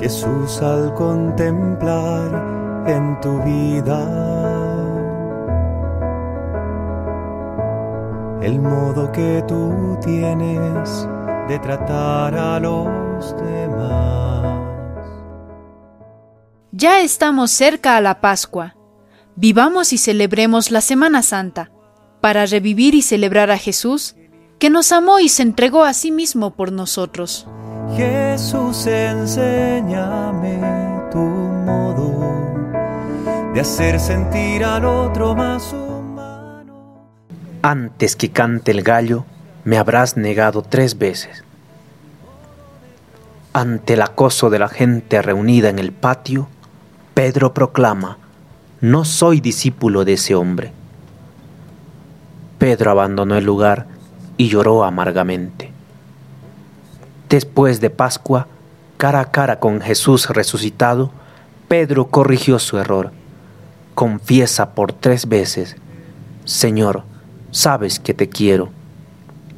[0.00, 4.48] Jesús al contemplar en tu vida
[8.40, 11.06] el modo que tú tienes
[11.48, 14.18] de tratar a los demás.
[16.70, 18.76] Ya estamos cerca a la Pascua.
[19.34, 21.72] Vivamos y celebremos la Semana Santa
[22.20, 24.14] para revivir y celebrar a Jesús,
[24.58, 27.46] que nos amó y se entregó a sí mismo por nosotros.
[27.96, 30.60] Jesús, enséñame
[31.10, 32.54] tu modo
[33.54, 37.08] de hacer sentir al otro más humano.
[37.62, 39.24] Antes que cante el gallo,
[39.64, 41.44] me habrás negado tres veces.
[43.52, 46.48] Ante el acoso de la gente reunida en el patio,
[47.14, 48.18] Pedro proclama,
[48.80, 50.72] no soy discípulo de ese hombre.
[52.58, 53.86] Pedro abandonó el lugar
[54.36, 55.72] y lloró amargamente.
[57.28, 58.46] Después de Pascua,
[58.96, 61.10] cara a cara con Jesús resucitado,
[61.68, 63.12] Pedro corrigió su error.
[63.94, 65.76] Confiesa por tres veces,
[66.44, 67.02] Señor,
[67.50, 68.70] sabes que te quiero.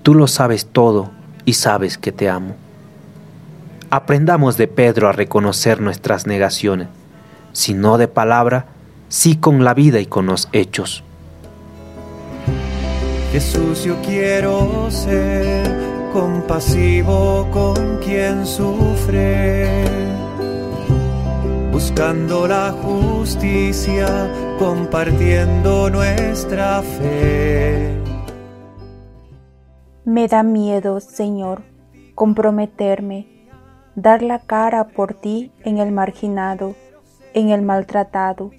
[0.03, 1.11] Tú lo sabes todo
[1.45, 2.57] y sabes que te amo.
[3.91, 6.89] Aprendamos de Pedro a reconocer nuestras negaciones,
[7.53, 8.67] si no de palabra,
[9.09, 11.05] sí con la vida y con los hechos.
[13.33, 19.85] Jesús, yo quiero ser compasivo con quien sufre,
[21.73, 27.97] buscando la justicia, compartiendo nuestra fe.
[30.05, 31.63] Me da miedo, Señor,
[32.15, 33.49] comprometerme,
[33.95, 36.75] dar la cara por ti en el marginado,
[37.35, 38.51] en el maltratado.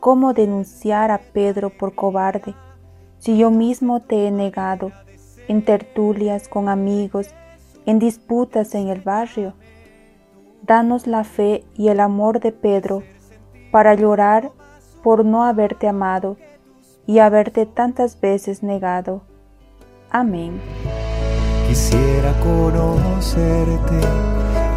[0.00, 2.54] ¿Cómo denunciar a Pedro por cobarde?
[3.22, 4.90] si yo mismo te he negado
[5.48, 7.28] en tertulias con amigos,
[7.86, 9.54] en disputas en el barrio?
[10.62, 13.02] Danos la fe y el amor de Pedro
[13.70, 14.50] para llorar
[15.02, 16.36] por no haberte amado
[17.06, 19.22] y haberte tantas veces negado.
[20.10, 20.60] Amén.
[21.68, 24.06] Quisiera conocerte,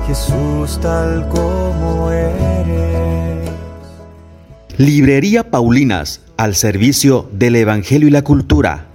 [0.08, 3.50] Jesús, tal como eres.
[4.78, 8.88] Librería Paulinas al servicio del Evangelio y la cultura.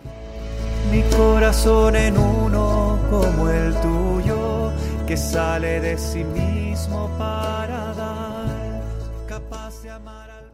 [0.91, 1.03] Mi
[1.51, 4.71] corazón en uno como el tuyo,
[5.05, 8.83] que sale de sí mismo para dar,
[9.27, 10.50] capaz de amar.